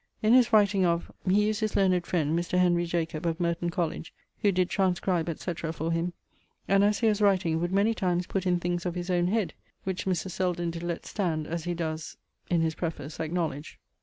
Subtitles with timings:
[0.23, 1.11] In his writing of...
[1.29, 2.57] he used his learned friend, Mr.
[2.57, 5.71] Henry Jacob, of Merton College, who did transcribe etc.
[5.71, 6.13] for him,
[6.67, 9.53] and as he was writing, would many times putt in things of his owne head,
[9.83, 10.31] which Mr.
[10.31, 12.17] Selden did let stand, as he does,
[12.49, 13.77] in his preface, acknowledge.